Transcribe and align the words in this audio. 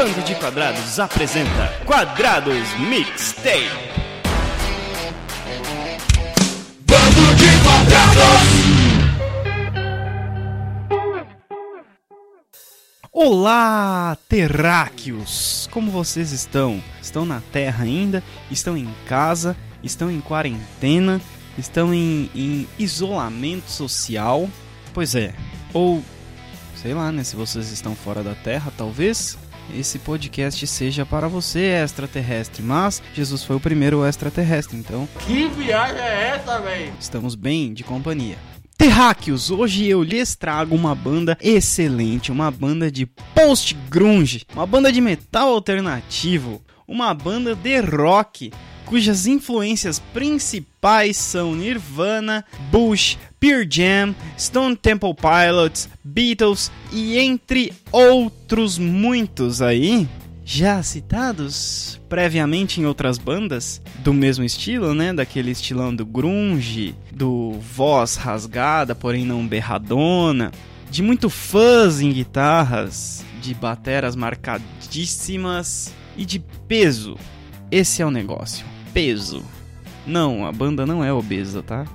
Bando 0.00 0.22
de 0.22 0.34
Quadrados 0.34 0.98
apresenta 0.98 1.68
Quadrados 1.84 2.72
Mixtape. 2.88 3.68
Bando 6.86 7.34
de 7.36 7.50
quadrados! 7.62 8.48
Olá, 13.12 14.16
terráqueos! 14.26 15.68
Como 15.70 15.90
vocês 15.90 16.32
estão? 16.32 16.82
Estão 17.02 17.26
na 17.26 17.42
Terra 17.52 17.84
ainda? 17.84 18.24
Estão 18.50 18.78
em 18.78 18.88
casa? 19.06 19.54
Estão 19.82 20.10
em 20.10 20.22
quarentena? 20.22 21.20
Estão 21.58 21.92
em, 21.92 22.30
em 22.34 22.66
isolamento 22.78 23.70
social? 23.70 24.48
Pois 24.94 25.14
é. 25.14 25.34
Ou, 25.74 26.02
sei 26.74 26.94
lá, 26.94 27.12
né? 27.12 27.22
Se 27.22 27.36
vocês 27.36 27.70
estão 27.70 27.94
fora 27.94 28.22
da 28.22 28.34
Terra, 28.34 28.72
talvez 28.78 29.36
esse 29.78 29.98
podcast 29.98 30.66
seja 30.66 31.04
para 31.06 31.28
você, 31.28 31.60
extraterrestre. 31.82 32.62
Mas 32.62 33.02
Jesus 33.14 33.42
foi 33.44 33.56
o 33.56 33.60
primeiro 33.60 34.04
extraterrestre, 34.04 34.76
então 34.76 35.08
Que 35.26 35.48
viagem 35.48 36.00
é 36.00 36.28
essa, 36.36 36.58
velho? 36.60 36.92
estamos 36.98 37.34
bem 37.34 37.72
de 37.72 37.84
companhia. 37.84 38.36
Terráqueos, 38.76 39.50
hoje 39.50 39.86
eu 39.86 40.02
lhes 40.02 40.34
trago 40.34 40.74
uma 40.74 40.94
banda 40.94 41.36
excelente, 41.40 42.32
uma 42.32 42.50
banda 42.50 42.90
de 42.90 43.04
post-grunge, 43.34 44.46
uma 44.54 44.64
banda 44.66 44.90
de 44.90 45.02
metal 45.02 45.50
alternativo, 45.52 46.62
uma 46.88 47.12
banda 47.12 47.54
de 47.54 47.78
rock, 47.80 48.50
cujas 48.90 49.28
influências 49.28 50.00
principais 50.12 51.16
são 51.16 51.54
Nirvana, 51.54 52.44
Bush, 52.72 53.16
Pearl 53.38 53.62
Jam, 53.70 54.12
Stone 54.36 54.74
Temple 54.74 55.14
Pilots, 55.14 55.88
Beatles 56.02 56.72
e 56.92 57.16
entre 57.16 57.72
outros 57.92 58.78
muitos 58.78 59.62
aí 59.62 60.08
já 60.44 60.82
citados 60.82 62.00
previamente 62.08 62.80
em 62.80 62.84
outras 62.84 63.16
bandas 63.16 63.80
do 64.00 64.12
mesmo 64.12 64.42
estilo, 64.42 64.92
né? 64.92 65.12
Daquele 65.12 65.52
estilão 65.52 65.94
do 65.94 66.04
grunge, 66.04 66.92
do 67.12 67.52
voz 67.60 68.16
rasgada, 68.16 68.92
porém 68.92 69.24
não 69.24 69.46
berradona, 69.46 70.50
de 70.90 71.00
muito 71.00 71.30
fuzz 71.30 72.00
em 72.00 72.12
guitarras, 72.12 73.24
de 73.40 73.54
bateras 73.54 74.16
marcadíssimas 74.16 75.94
e 76.16 76.24
de 76.24 76.40
peso. 76.66 77.16
Esse 77.70 78.02
é 78.02 78.06
o 78.06 78.10
negócio, 78.10 78.66
peso. 78.92 79.44
Não, 80.06 80.46
a 80.46 80.52
banda 80.52 80.86
não 80.86 81.04
é 81.04 81.12
obesa, 81.12 81.62
tá? 81.62 81.86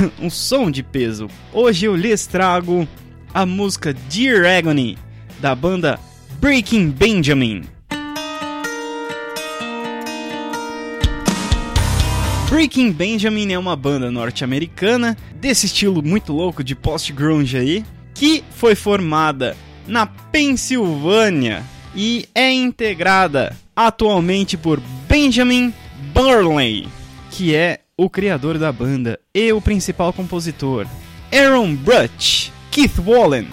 um 0.20 0.30
som 0.30 0.70
de 0.70 0.82
peso. 0.82 1.28
Hoje 1.52 1.86
eu 1.86 1.96
lhes 1.96 2.26
trago 2.26 2.86
a 3.32 3.46
música 3.46 3.92
Dear 3.92 4.44
Agony 4.58 4.98
da 5.40 5.54
banda 5.54 5.98
Breaking 6.40 6.90
Benjamin. 6.90 7.62
Breaking 12.48 12.90
Benjamin 12.92 13.52
é 13.52 13.58
uma 13.58 13.76
banda 13.76 14.10
norte-americana 14.10 15.16
desse 15.36 15.66
estilo 15.66 16.02
muito 16.02 16.32
louco 16.32 16.64
de 16.64 16.74
post-grunge 16.74 17.56
aí, 17.56 17.84
que 18.12 18.42
foi 18.50 18.74
formada 18.74 19.56
na 19.86 20.04
Pensilvânia 20.04 21.62
e 21.94 22.28
é 22.34 22.52
integrada 22.52 23.56
atualmente 23.86 24.58
por 24.58 24.78
Benjamin 25.08 25.72
Burnley, 26.12 26.86
que 27.30 27.54
é 27.54 27.80
o 27.96 28.10
criador 28.10 28.58
da 28.58 28.70
banda 28.70 29.18
e 29.34 29.50
o 29.54 29.60
principal 29.60 30.12
compositor, 30.12 30.86
Aaron 31.32 31.74
Brutch, 31.76 32.50
Keith 32.70 32.98
Wallen, 32.98 33.48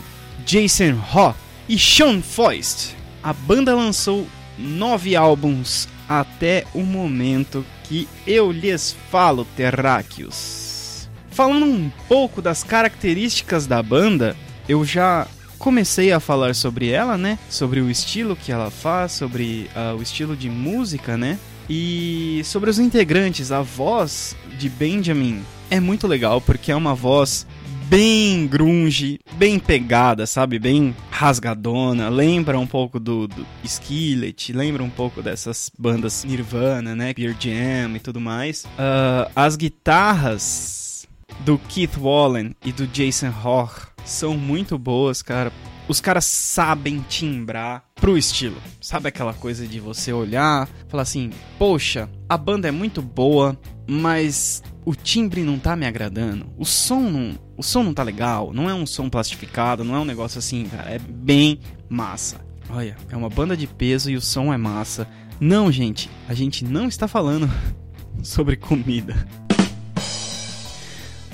Jason 0.45 0.99
Hawk 1.13 1.39
e 1.69 1.79
Sean 1.79 2.21
Foist. 2.21 2.93
A 3.23 3.31
banda 3.31 3.73
lançou 3.73 4.27
nove 4.57 5.15
álbuns 5.15 5.87
até 6.09 6.65
o 6.73 6.81
momento 6.81 7.65
que 7.85 8.05
eu 8.25 8.51
lhes 8.51 8.97
falo, 9.09 9.47
terráqueos. 9.55 11.09
Falando 11.29 11.65
um 11.65 11.89
pouco 12.09 12.41
das 12.41 12.65
características 12.65 13.65
da 13.65 13.81
banda, 13.81 14.35
eu 14.67 14.83
já 14.83 15.25
comecei 15.57 16.11
a 16.11 16.19
falar 16.19 16.55
sobre 16.55 16.89
ela, 16.89 17.17
né? 17.17 17.37
Sobre 17.49 17.81
o 17.81 17.89
estilo 17.89 18.35
que 18.35 18.51
ela 18.51 18.71
faz, 18.71 19.13
sobre 19.13 19.69
ah, 19.75 19.95
o 19.97 20.01
estilo 20.01 20.35
de 20.35 20.49
música, 20.49 21.17
né? 21.17 21.37
E 21.69 22.41
sobre 22.45 22.69
os 22.69 22.79
integrantes, 22.79 23.51
a 23.51 23.61
voz 23.61 24.35
de 24.57 24.69
Benjamin 24.69 25.43
é 25.69 25.79
muito 25.79 26.07
legal 26.07 26.39
porque 26.39 26.71
é 26.71 26.75
uma 26.75 26.95
voz 26.95 27.45
bem 27.89 28.47
grunge, 28.47 29.19
bem 29.33 29.59
pegada, 29.59 30.25
sabe? 30.25 30.59
Bem 30.59 30.95
rasgadona. 31.09 32.09
Lembra 32.09 32.59
um 32.59 32.67
pouco 32.67 32.99
do, 32.99 33.27
do 33.27 33.45
Skillet, 33.63 34.53
lembra 34.53 34.83
um 34.83 34.89
pouco 34.89 35.21
dessas 35.21 35.71
bandas 35.77 36.23
Nirvana, 36.23 36.95
né? 36.95 37.13
Pearl 37.13 37.35
Jam 37.39 37.95
e 37.95 37.99
tudo 37.99 38.19
mais. 38.19 38.65
Ah, 38.77 39.29
as 39.35 39.55
guitarras 39.55 41.07
do 41.41 41.57
Keith 41.57 41.97
Wallen 41.97 42.55
e 42.63 42.71
do 42.71 42.87
Jason 42.87 43.33
Hoch 43.43 43.87
são 44.07 44.37
muito 44.37 44.77
boas, 44.77 45.21
cara. 45.21 45.51
Os 45.87 46.01
caras 46.01 46.25
sabem 46.25 47.05
timbrar 47.07 47.83
pro 47.95 48.17
estilo. 48.17 48.57
Sabe 48.81 49.07
aquela 49.07 49.33
coisa 49.33 49.67
de 49.67 49.79
você 49.79 50.11
olhar, 50.11 50.67
falar 50.87 51.03
assim: 51.03 51.29
"Poxa, 51.57 52.09
a 52.27 52.37
banda 52.37 52.67
é 52.67 52.71
muito 52.71 53.01
boa, 53.01 53.57
mas 53.87 54.61
o 54.85 54.95
timbre 54.95 55.43
não 55.43 55.59
tá 55.59 55.75
me 55.75 55.85
agradando. 55.85 56.47
O 56.57 56.65
som 56.65 57.01
não, 57.01 57.37
o 57.57 57.63
som 57.63 57.83
não 57.83 57.93
tá 57.93 58.03
legal, 58.03 58.53
não 58.53 58.69
é 58.69 58.73
um 58.73 58.85
som 58.85 59.09
plastificado, 59.09 59.83
não 59.83 59.95
é 59.95 59.99
um 59.99 60.05
negócio 60.05 60.39
assim, 60.39 60.65
cara, 60.65 60.89
é 60.91 60.99
bem 60.99 61.59
massa. 61.89 62.45
Olha, 62.69 62.97
é 63.09 63.15
uma 63.15 63.29
banda 63.29 63.55
de 63.55 63.67
peso 63.67 64.09
e 64.11 64.15
o 64.15 64.21
som 64.21 64.53
é 64.53 64.57
massa. 64.57 65.07
Não, 65.39 65.71
gente, 65.71 66.09
a 66.27 66.33
gente 66.33 66.65
não 66.65 66.87
está 66.87 67.07
falando 67.07 67.49
sobre 68.23 68.57
comida. 68.57 69.15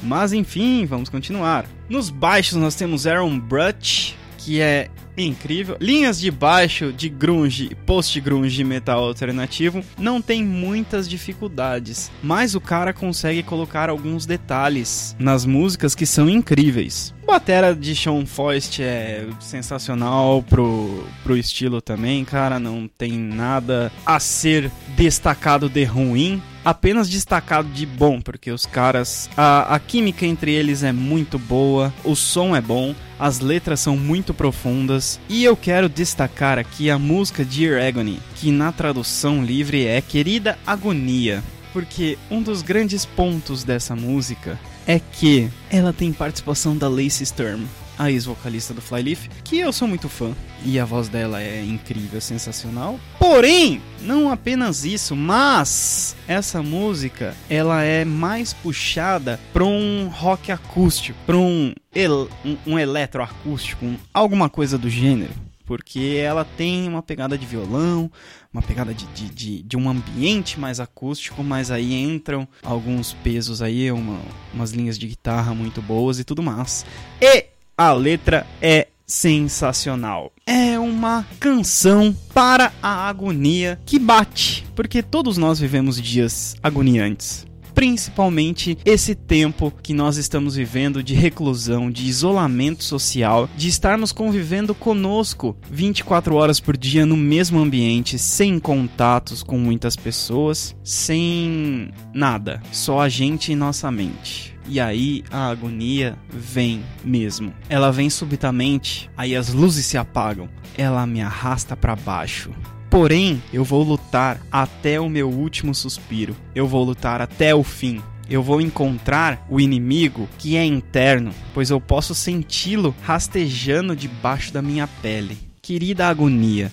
Mas 0.03 0.33
enfim, 0.33 0.85
vamos 0.85 1.09
continuar. 1.09 1.65
Nos 1.89 2.09
baixos 2.09 2.57
nós 2.57 2.75
temos 2.75 3.07
Aaron 3.07 3.39
Brutch, 3.39 4.13
que 4.37 4.59
é 4.59 4.89
incrível. 5.17 5.77
Linhas 5.79 6.19
de 6.19 6.31
baixo 6.31 6.91
de 6.91 7.07
grunge, 7.09 7.75
post-grunge 7.85 8.63
metal 8.63 9.03
alternativo 9.03 9.83
não 9.97 10.21
tem 10.21 10.43
muitas 10.43 11.07
dificuldades, 11.07 12.11
mas 12.21 12.55
o 12.55 12.61
cara 12.61 12.93
consegue 12.93 13.43
colocar 13.43 13.89
alguns 13.89 14.25
detalhes 14.25 15.15
nas 15.19 15.45
músicas 15.45 15.95
que 15.95 16.05
são 16.05 16.29
incríveis. 16.29 17.13
Batera 17.25 17.73
de 17.73 17.95
Sean 17.95 18.25
Foist 18.25 18.81
é 18.81 19.25
sensacional 19.39 20.43
pro, 20.43 21.05
pro 21.23 21.37
estilo 21.37 21.81
também, 21.81 22.25
cara. 22.25 22.59
Não 22.59 22.87
tem 22.87 23.13
nada 23.13 23.91
a 24.05 24.19
ser 24.19 24.69
destacado 24.95 25.69
de 25.69 25.83
ruim 25.83 26.41
apenas 26.63 27.09
destacado 27.09 27.67
de 27.69 27.85
bom, 27.85 28.21
porque 28.21 28.51
os 28.51 28.65
caras. 28.65 29.29
A, 29.35 29.75
a 29.75 29.79
química 29.79 30.25
entre 30.25 30.51
eles 30.51 30.83
é 30.83 30.91
muito 30.91 31.37
boa, 31.37 31.93
o 32.03 32.15
som 32.15 32.55
é 32.55 32.61
bom, 32.61 32.95
as 33.19 33.39
letras 33.39 33.79
são 33.79 33.97
muito 33.97 34.33
profundas. 34.33 35.19
E 35.29 35.43
eu 35.43 35.55
quero 35.55 35.89
destacar 35.89 36.57
aqui 36.57 36.89
a 36.89 36.99
música 36.99 37.43
Dear 37.43 37.85
Agony, 37.85 38.19
que 38.35 38.51
na 38.51 38.71
tradução 38.71 39.43
livre 39.43 39.85
é 39.85 40.01
Querida 40.01 40.57
Agonia. 40.65 41.43
Porque 41.71 42.19
um 42.29 42.41
dos 42.41 42.61
grandes 42.61 43.03
pontos 43.03 43.63
dessa 43.63 43.95
música 43.95 44.59
é 44.85 44.99
que 44.99 45.49
ela 45.71 45.91
tem 45.91 46.13
participação 46.13 46.77
da 46.77 46.87
Lacey 46.87 47.25
Sturm, 47.25 47.65
a 47.97 48.11
ex-vocalista 48.11 48.73
do 48.73 48.81
Flyleaf, 48.81 49.27
que 49.43 49.59
eu 49.59 49.71
sou 49.71 49.87
muito 49.87 50.09
fã 50.09 50.33
e 50.65 50.79
a 50.79 50.85
voz 50.85 51.09
dela 51.09 51.41
é 51.41 51.63
incrível, 51.63 52.19
sensacional. 52.21 52.99
Porém, 53.19 53.81
não 54.01 54.31
apenas 54.31 54.85
isso, 54.85 55.15
mas 55.15 56.15
essa 56.27 56.61
música 56.61 57.35
ela 57.49 57.83
é 57.83 58.05
mais 58.05 58.53
puxada 58.53 59.39
para 59.51 59.63
um 59.63 60.07
rock 60.07 60.51
acústico, 60.51 61.17
para 61.25 61.37
um, 61.37 61.73
el 61.93 62.29
um, 62.43 62.57
um 62.67 62.79
eletroacústico, 62.79 63.85
um, 63.85 63.97
alguma 64.13 64.49
coisa 64.49 64.77
do 64.77 64.89
gênero. 64.89 65.33
Porque 65.65 66.19
ela 66.21 66.43
tem 66.43 66.89
uma 66.89 67.01
pegada 67.01 67.37
de 67.37 67.45
violão, 67.45 68.11
uma 68.53 68.61
pegada 68.61 68.93
de, 68.93 69.05
de, 69.07 69.29
de, 69.29 69.63
de 69.63 69.77
um 69.77 69.89
ambiente 69.89 70.59
mais 70.59 70.81
acústico, 70.81 71.41
mas 71.41 71.71
aí 71.71 71.93
entram 71.93 72.45
alguns 72.61 73.13
pesos 73.13 73.61
aí, 73.61 73.89
uma, 73.89 74.19
umas 74.53 74.71
linhas 74.71 74.99
de 74.99 75.07
guitarra 75.07 75.55
muito 75.55 75.81
boas 75.81 76.19
e 76.19 76.23
tudo 76.25 76.43
mais. 76.43 76.85
E 77.21 77.52
a 77.77 77.91
letra 77.91 78.45
é 78.61 78.87
sensacional. 79.05 80.31
É 80.45 80.77
uma 80.77 81.25
canção 81.39 82.15
para 82.33 82.71
a 82.81 83.07
agonia 83.07 83.79
que 83.85 83.99
bate, 83.99 84.65
porque 84.75 85.01
todos 85.01 85.37
nós 85.37 85.59
vivemos 85.59 86.01
dias 86.01 86.55
agoniantes. 86.61 87.45
Principalmente 87.73 88.77
esse 88.85 89.15
tempo 89.15 89.73
que 89.81 89.95
nós 89.95 90.17
estamos 90.17 90.55
vivendo 90.55 91.01
de 91.01 91.15
reclusão, 91.15 91.89
de 91.89 92.05
isolamento 92.05 92.83
social, 92.83 93.49
de 93.57 93.67
estarmos 93.67 94.11
convivendo 94.11 94.75
conosco 94.75 95.57
24 95.71 96.35
horas 96.35 96.59
por 96.59 96.77
dia 96.77 97.03
no 97.03 97.17
mesmo 97.17 97.59
ambiente, 97.59 98.19
sem 98.19 98.59
contatos 98.59 99.41
com 99.41 99.57
muitas 99.57 99.95
pessoas, 99.95 100.75
sem 100.83 101.89
nada, 102.13 102.61
só 102.71 103.01
a 103.01 103.09
gente 103.09 103.51
e 103.51 103.55
nossa 103.55 103.91
mente. 103.91 104.52
E 104.67 104.79
aí 104.79 105.23
a 105.29 105.47
agonia 105.47 106.17
vem 106.29 106.83
mesmo. 107.03 107.53
Ela 107.69 107.91
vem 107.91 108.09
subitamente, 108.09 109.09
aí 109.15 109.35
as 109.35 109.53
luzes 109.53 109.85
se 109.85 109.97
apagam. 109.97 110.49
Ela 110.77 111.05
me 111.05 111.21
arrasta 111.21 111.75
para 111.75 111.95
baixo. 111.95 112.51
Porém, 112.89 113.41
eu 113.51 113.63
vou 113.63 113.83
lutar 113.83 114.39
até 114.51 114.99
o 114.99 115.09
meu 115.09 115.29
último 115.29 115.73
suspiro. 115.73 116.35
Eu 116.53 116.67
vou 116.67 116.83
lutar 116.83 117.21
até 117.21 117.53
o 117.53 117.63
fim. 117.63 118.01
Eu 118.29 118.41
vou 118.41 118.61
encontrar 118.61 119.45
o 119.49 119.59
inimigo 119.59 120.29
que 120.37 120.55
é 120.55 120.63
interno, 120.63 121.31
pois 121.53 121.69
eu 121.69 121.81
posso 121.81 122.15
senti-lo 122.15 122.95
rastejando 123.01 123.95
debaixo 123.95 124.53
da 124.53 124.61
minha 124.61 124.87
pele. 124.87 125.37
Querida 125.61 126.07
agonia, 126.07 126.71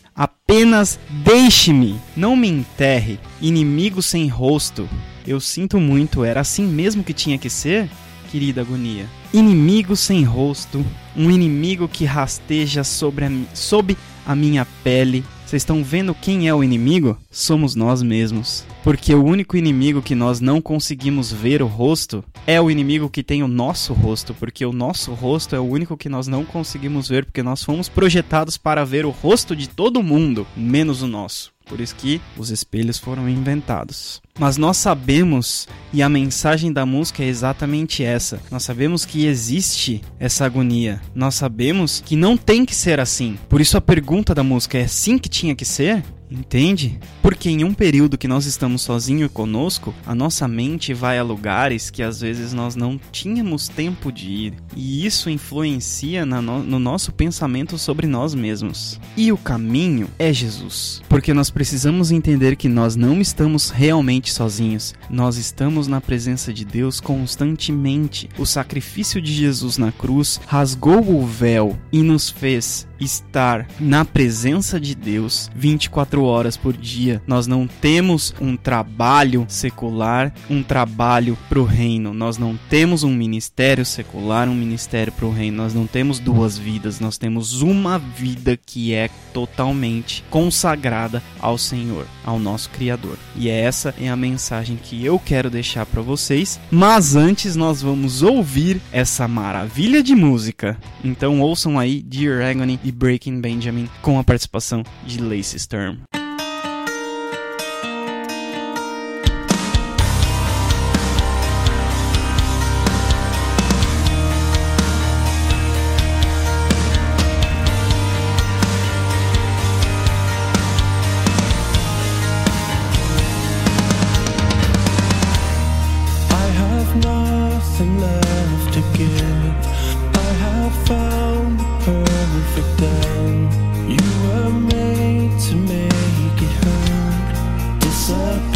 apenas 0.51 0.99
deixe-me, 1.09 2.01
não 2.17 2.35
me 2.35 2.49
enterre, 2.49 3.21
inimigo 3.41 4.03
sem 4.03 4.27
rosto. 4.27 4.89
Eu 5.25 5.39
sinto 5.39 5.79
muito, 5.79 6.25
era 6.25 6.41
assim 6.41 6.65
mesmo 6.65 7.05
que 7.05 7.13
tinha 7.13 7.39
que 7.39 7.49
ser? 7.49 7.89
Querida 8.33 8.61
agonia. 8.61 9.07
Inimigo 9.33 9.95
sem 9.95 10.25
rosto, 10.25 10.85
um 11.17 11.31
inimigo 11.31 11.87
que 11.87 12.05
rasteja 12.05 12.83
sobre 12.83 13.27
a, 13.27 13.31
sob 13.55 13.97
a 14.31 14.37
minha 14.37 14.65
pele. 14.85 15.25
Vocês 15.45 15.63
estão 15.63 15.83
vendo 15.83 16.15
quem 16.15 16.47
é 16.47 16.55
o 16.55 16.63
inimigo? 16.63 17.19
Somos 17.33 17.75
nós 17.75 18.01
mesmos. 18.01 18.65
Porque 18.85 19.13
o 19.13 19.25
único 19.25 19.57
inimigo 19.57 20.01
que 20.01 20.15
nós 20.15 20.39
não 20.39 20.61
conseguimos 20.61 21.33
ver 21.33 21.61
o 21.61 21.67
rosto 21.67 22.23
é 22.47 22.61
o 22.61 22.71
inimigo 22.71 23.11
que 23.11 23.25
tem 23.25 23.43
o 23.43 23.49
nosso 23.49 23.93
rosto. 23.93 24.33
Porque 24.33 24.65
o 24.65 24.73
nosso 24.73 25.13
rosto 25.15 25.57
é 25.57 25.59
o 25.59 25.65
único 25.65 25.97
que 25.97 26.09
nós 26.09 26.29
não 26.29 26.45
conseguimos 26.45 27.09
ver. 27.09 27.25
Porque 27.25 27.43
nós 27.43 27.65
fomos 27.65 27.89
projetados 27.89 28.57
para 28.57 28.85
ver 28.85 29.05
o 29.05 29.11
rosto 29.11 29.57
de 29.57 29.69
todo 29.69 30.01
mundo, 30.01 30.47
menos 30.57 31.03
o 31.03 31.09
nosso. 31.09 31.51
Por 31.71 31.81
isso 31.81 31.95
que 31.95 32.21
os 32.37 32.51
espelhos 32.51 32.99
foram 32.99 33.29
inventados. 33.29 34.21
Mas 34.37 34.57
nós 34.57 34.77
sabemos, 34.77 35.69
e 35.93 36.03
a 36.03 36.09
mensagem 36.09 36.73
da 36.73 36.85
música 36.85 37.23
é 37.23 37.27
exatamente 37.27 38.03
essa: 38.03 38.41
nós 38.51 38.65
sabemos 38.65 39.05
que 39.05 39.25
existe 39.25 40.03
essa 40.19 40.45
agonia. 40.45 41.01
Nós 41.15 41.37
sabemos 41.37 42.03
que 42.05 42.17
não 42.17 42.37
tem 42.37 42.65
que 42.65 42.75
ser 42.75 42.99
assim. 42.99 43.39
Por 43.49 43.61
isso 43.61 43.77
a 43.77 43.81
pergunta 43.81 44.35
da 44.35 44.43
música 44.43 44.79
é 44.79 44.83
assim 44.83 45.17
que 45.17 45.29
tinha 45.29 45.55
que 45.55 45.65
ser? 45.65 46.03
Entende? 46.31 46.99
Porque 47.23 47.51
em 47.51 47.65
um 47.65 47.75
período 47.75 48.17
que 48.17 48.29
nós 48.29 48.47
estamos 48.47 48.83
sozinhos 48.83 49.31
conosco, 49.33 49.95
a 50.07 50.15
nossa 50.15 50.47
mente 50.47 50.95
vai 50.95 51.19
a 51.19 51.23
lugares 51.23 51.91
que 51.91 52.03
às 52.03 52.21
vezes 52.21 52.53
nós 52.53 52.77
não 52.77 53.01
tínhamos 53.11 53.69
tempo 53.69 54.13
de 54.13 54.31
ir. 54.31 54.55
E 54.77 55.05
isso 55.05 55.29
influencia 55.29 56.25
no, 56.25 56.63
no 56.63 56.79
nosso 56.79 57.13
pensamento 57.13 57.77
sobre 57.77 58.07
nós 58.07 58.35
mesmos. 58.35 59.01
E 59.17 59.33
o 59.33 59.39
caminho 59.39 60.09
é 60.19 60.33
Jesus. 60.33 61.03
Porque 61.09 61.35
nós 61.35 61.51
precisamos 61.51 62.13
entender 62.13 62.57
que 62.57 62.69
nós 62.69 62.95
não 62.95 63.21
estamos 63.21 63.71
realmente 63.71 64.33
sozinhos. 64.33 64.95
Nós 65.09 65.37
estamos 65.37 65.89
na 65.89 66.01
presença 66.01 66.53
de 66.53 66.65
Deus 66.65 67.01
constantemente. 67.01 68.29
O 68.39 68.47
sacrifício 68.47 69.21
de 69.21 69.33
Jesus 69.33 69.79
na 69.79 69.91
cruz 69.91 70.41
rasgou 70.47 71.01
o 71.01 71.27
véu 71.27 71.77
e 71.93 72.03
nos 72.03 72.31
fez 72.31 72.89
estar 73.01 73.67
na 73.81 74.05
presença 74.05 74.79
de 74.79 74.95
Deus 74.95 75.51
24 75.55 76.20
horas 76.25 76.57
por 76.57 76.77
dia. 76.77 77.23
Nós 77.27 77.47
não 77.47 77.67
temos 77.67 78.35
um 78.41 78.57
trabalho 78.57 79.45
secular, 79.49 80.33
um 80.49 80.63
trabalho 80.63 81.37
para 81.49 81.61
o 81.61 81.65
reino. 81.65 82.13
Nós 82.15 82.39
não 82.39 82.59
temos 82.69 83.03
um 83.03 83.13
ministério 83.13 83.85
secular, 83.85 84.49
um 84.49 84.55
ministério 84.55 85.13
para 85.13 85.27
o 85.27 85.33
reino. 85.33 85.57
Nós 85.57 85.75
não 85.75 85.87
temos 85.87 86.19
duas 86.19 86.59
vidas, 86.59 87.01
nós 87.01 87.19
temos 87.19 87.63
uma 87.63 87.99
vida 87.99 88.57
que 88.57 88.95
é 88.95 89.09
totalmente 89.33 90.25
consagrada 90.31 91.23
ao 91.41 91.57
Senhor, 91.57 92.07
ao 92.25 92.39
nosso 92.39 92.71
Criador. 92.71 93.17
E 93.37 93.49
essa 93.49 93.95
é 94.01 94.09
a 94.09 94.17
mensagem 94.17 94.77
que 94.77 95.05
eu 95.05 95.19
quero 95.19 95.51
deixar 95.51 95.87
para 95.87 96.03
vocês. 96.03 96.61
Mas 96.71 97.17
antes 97.17 97.57
nós 97.57 97.83
vamos 97.83 98.23
ouvir 98.23 98.81
essa 98.93 99.27
maravilha 99.29 100.03
de 100.03 100.15
música. 100.15 100.79
Então 101.05 101.41
ouçam 101.41 101.79
aí 101.79 102.03
Dear 102.03 102.43
Agony 102.43 102.79
e 102.85 102.93
Breaking 102.93 103.41
Benjamin 103.41 103.89
com 104.03 104.19
a 104.19 104.25
participação 104.25 104.83
de 105.07 105.21
Lacey 105.21 105.59
Sturm. 105.59 106.10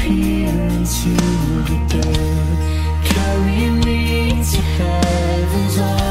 into 0.07 1.11
the 1.65 1.79
dirt. 1.89 3.05
Carry 3.05 3.71
me 3.71 4.31
to 4.45 4.61
heaven's 4.61 5.79
arms. 5.79 6.04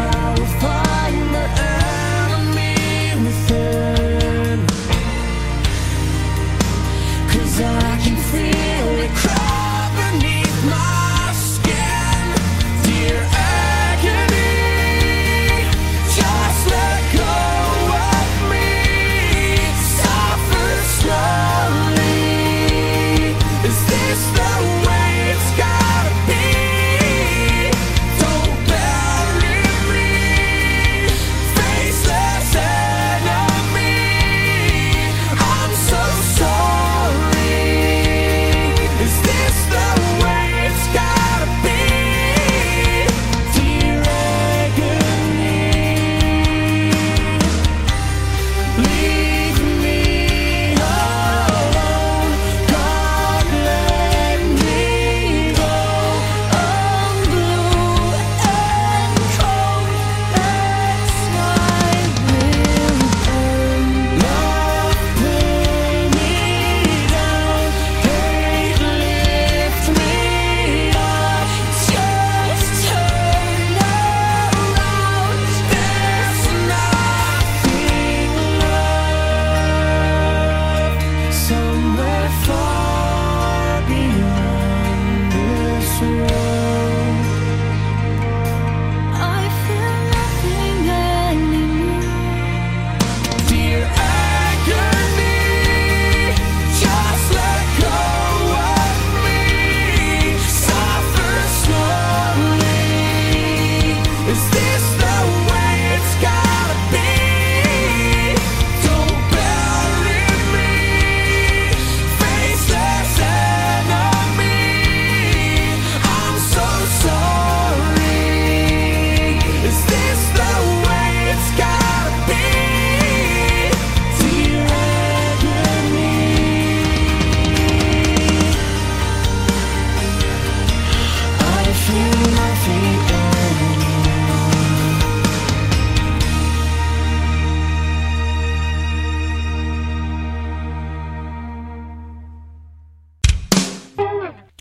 I 0.00 0.34
will 0.38 0.46
find 0.60 1.34
the 1.34 1.79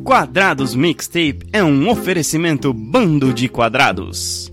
Quadrados 0.03 0.75
Mixtape 0.75 1.47
é 1.53 1.63
um 1.63 1.89
oferecimento 1.89 2.73
bando 2.73 3.33
de 3.33 3.49
quadrados. 3.49 4.46